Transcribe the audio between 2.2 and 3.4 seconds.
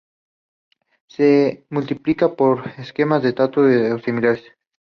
por esquejes de